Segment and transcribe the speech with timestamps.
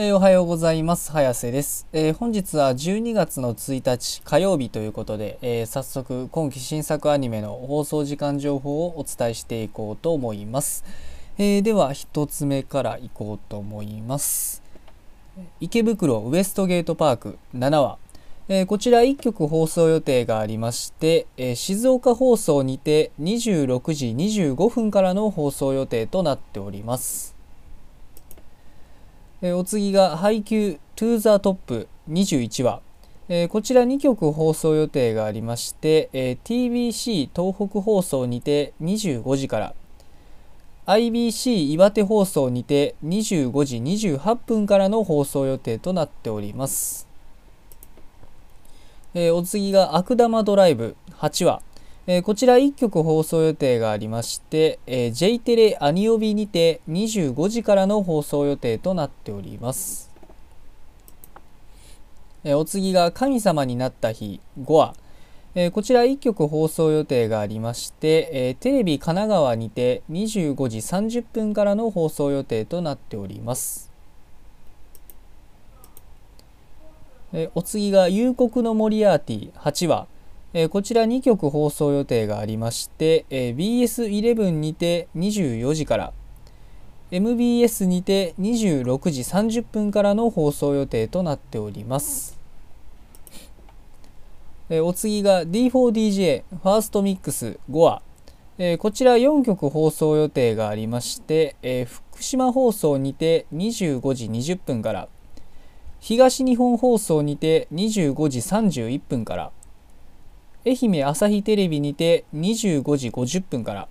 [0.00, 1.10] えー、おはようございます。
[1.10, 10.84] 早瀬です、えー、本日は12月の1日火曜日ということで、えー、早速今期新作アニメの放送時間情報をお伝えしていこうと思います。
[11.36, 14.62] えでは1つ目からいこうと思います。
[15.58, 17.98] 池袋ウエストゲートパーク7話。
[18.48, 27.37] えこちら1曲放送予定がありまして、え静岡放送にて26時25分からの放送予定となっております。
[29.40, 32.80] えお次が配給 To the Top 21話、
[33.28, 39.74] えー、こちら2曲放送予定がありまして、えー、TBC 東北放送にて25時から。
[40.86, 47.06] IBC 岩手放送にて25時28分からの放送予定となっております、
[49.12, 51.60] えー、お次が悪玉ドライブ8話。
[52.10, 60.10] えー、こちら1曲放送予定がありまして、えー、J テレアニオビにて25時からの放送予定となっております。
[62.44, 64.94] えー、お次が神様になった日5話、
[65.54, 73.92] えー、こちら1曲放送予定がありまして、えー、テレビ神奈川にて25時30分からの放送予定となっております。
[77.34, 80.06] え、お次が夕刻のモリアーティ8話、
[80.54, 86.12] えー、こちら2曲放送予定がありまして、えー、BS11 にて24時から
[87.10, 92.38] MBS にて26時30分からの放送予定となっております、
[94.70, 98.02] えー、お次が D4DJ ファーストミックス5話、
[98.56, 105.08] えー、こちら4曲放送予定がありまして、えー、福島放送にて25時20分から
[106.00, 109.50] 東日本放送にて25時31分から
[110.68, 113.88] 愛媛朝日テレビにて25時50分から。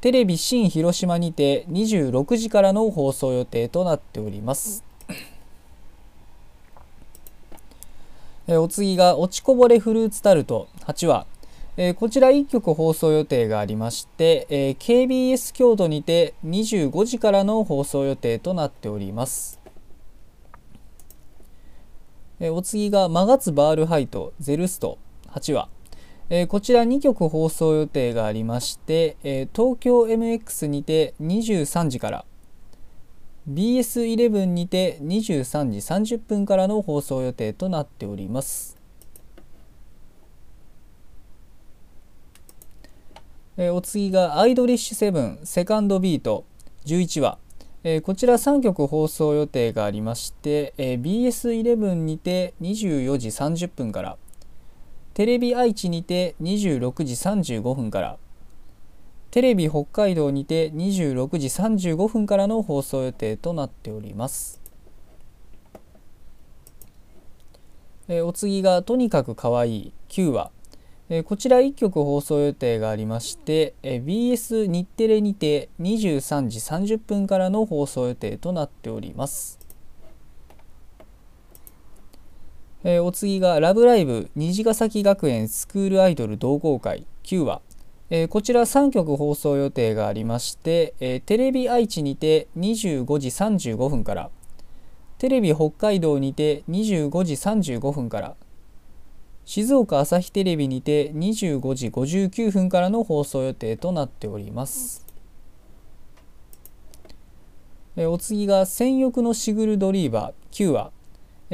[0.00, 4.82] テレビ新広島にて26時からの放送予定となっております。
[8.48, 10.66] えお次が落ちこぼれフルーツタルト。
[10.80, 11.26] 8話
[11.76, 19.60] えこちら1曲放送予定がありまして、え KBS 京都にて25時からの放送予定となっております。
[22.40, 24.98] えお次がマガツバールハイトゼルスト。
[25.32, 25.68] 8話、
[26.30, 32.24] えー、こちら2曲放送予定がありまして、えー、東京 MX にて23時から
[33.50, 35.70] BS11 にて23
[36.04, 38.76] 時30分からの放送予定となっております。
[43.56, 46.46] えー、お次がアイドリッシュセブンセカンドビート
[46.86, 47.38] 11話、
[47.84, 54.16] えー、こちら3曲放送予定がありまして、えー、BS11 にて24時30分から
[55.14, 58.18] テレビ愛知にて26時35分から
[59.30, 64.60] テレビ北海道にて26時35分からの放送予定となっております。
[68.08, 70.50] えお次がとにかくかわいい9話、
[71.08, 79.61] えこちら1曲放送予定がありまして、え BS 日テレにて23時30分からの放送予定となっております。
[82.84, 87.62] えー、お次が「ラブライブ虹ヶ崎学園スクールアイドル同好会9話」
[88.10, 94.30] えー、こちら3曲放送予定がありまして、えー、テレビ愛知にて25時35分から
[95.16, 98.36] テレビ北海道にて25時35分から
[99.44, 105.06] 静岡朝日テレビにて25時59分からの放送予定となっております。
[107.96, 110.92] えお次が「戦欲のシグルドリーバー」9話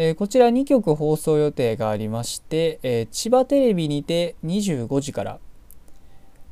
[0.00, 5.40] えー、こちら2曲放送予定がありまして、えー、千葉テレビにて25時から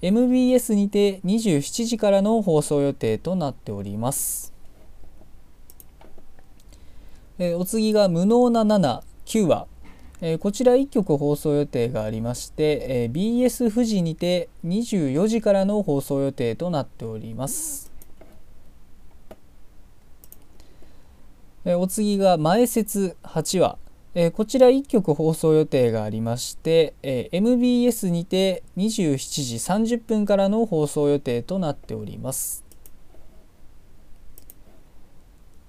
[0.00, 4.54] MBS にて27時からの放送予定となっております、
[7.38, 9.66] えー、お次が「無能な79話」
[10.22, 17.93] えこちら1曲放送予定がありまして、え BS 富士にて24時からの放送予定となっております。
[21.66, 23.78] えお次が前説8話、
[24.14, 32.66] えこちら1曲放送予定がありまして、え MBS にて27時30分からの放送予定となっております。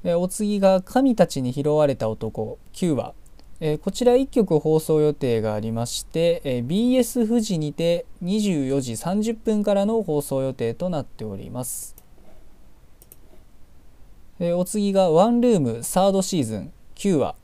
[0.03, 3.13] えお次が神たちに拾われた男9話、
[3.61, 11.95] えこちら1曲放送予定がありまして、え BS 富士にて24時30分からの放送予定となっております。
[14.37, 17.35] え、お次がワンルームサードシーズン9話、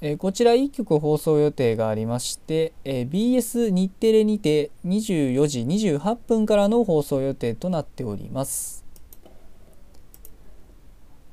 [0.00, 8.82] え、こちら1曲放送予定がありまして、え、BS 日テレにて24時28分からの放送予定となっております、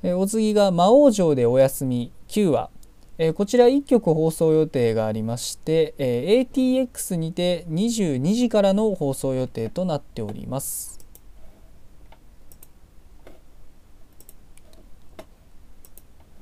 [0.04, 2.70] えお次が魔王城でお休み9話。
[3.18, 10.99] えこちら1曲放送予定がありまして、え ATX にて22時からの放送予定となっております。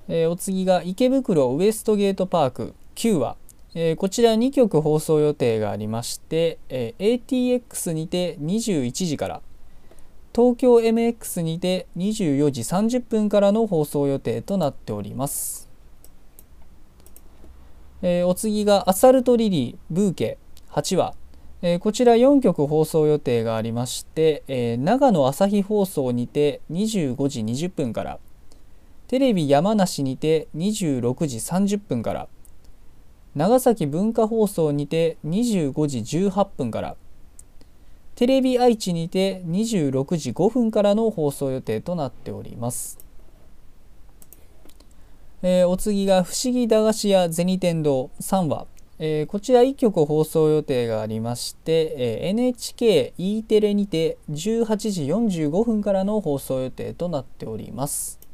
[0.07, 3.36] えお次が池袋ウエストゲートパーク9話、
[3.75, 9.42] えこちら2曲放送予定がありまして、えー ATX にて21時から
[10.38, 15.68] 東京 MX にて24時30分からの放送予定となっております。
[18.03, 20.38] えー、お次がアサルトリリーブーケ
[20.69, 21.15] 8話、
[21.63, 28.19] えー、こちら4曲放送予定がありまして、えー、長野朝日放送にて25時20分から
[29.07, 32.27] テレビ山梨にて26時30分から
[33.36, 36.98] 長崎文化放送にて25時18分から
[38.15, 42.98] テレビ愛知にて26時5分からの放送予定となっております。
[45.44, 48.65] えー、お次が「不思議駄菓子屋銭天堂」3話、
[48.98, 58.26] えー、こちら1曲放送予定がありまして、えー、NHKE テレにて18時45分からの放送予定となっております。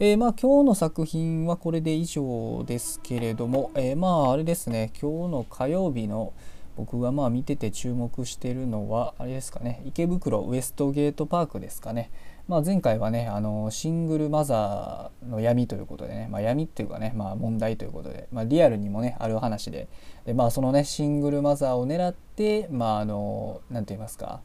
[0.00, 4.90] えー、まあ今日の作品はこれで以上ですけれども、えー、まああれですね。
[5.00, 6.32] 今日の火曜日の
[6.76, 9.82] 僕がまあ見てて注目してるのはあれですかね。
[9.84, 12.10] 池袋ウエストゲートパークですかね。
[12.48, 19.86] まあ、前回はねあのシングルマザーの闇ということでね、まあ、闇っていうかね、まあ、問題ということで、まあ、リアルにもねある話で。
[20.26, 24.40] で、まあ、そのねシングルマザーを狙ってまああの何て言いますか、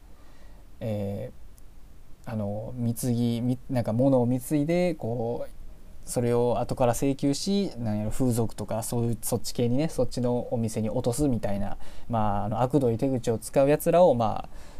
[0.78, 1.39] えー、
[2.26, 5.60] あの貢ぎなんか物を貢いでこう
[6.08, 11.76] それを後から請求しなんやろ風俗とかそういうそっち系にねそっちのお店に落とすみたいな、
[12.08, 14.70] まあ、あの悪どい手口を使うやつらをまあ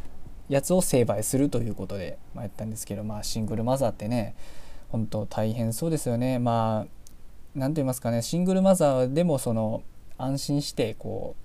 [0.49, 4.35] やつを成敗するということで、まあ、やったんですけど、まあ、シングルマザーってね
[4.89, 6.37] 本当大変そうですよね。
[6.37, 7.01] まあ
[7.55, 9.83] 何と言いますかねシングルマザーでもその
[10.17, 11.35] 安心してこ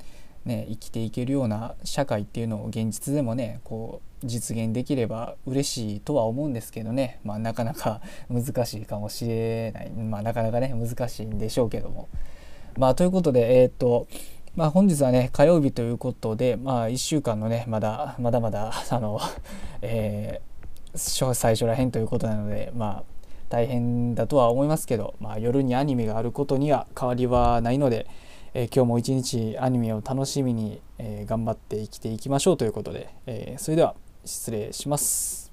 [0.44, 12.08] うね生きていけるような社会っていうのを現実でもねこう実現できれば嬉しいとは思うんですけどね、まあ、なかなか 難しいかもしれない、まあ、なかなかね難しいんでしょうけども。
[12.78, 14.06] まあ、ということで、えー、っと
[14.56, 19.20] まあ、本日はね火曜日ということで、まあ、1週間のねまだまだまだ あの、
[19.82, 23.04] えー、最初らへんということなので、まあ、
[23.50, 28.06] 大変だとは思いますけど、まあ、夜にアニメがあることには変わりはないので、
[28.54, 33.94] え、今日も一日アニメを楽しみに、え、頑張って生きていきましょうということで、え、それでは
[34.26, 35.45] 失礼します。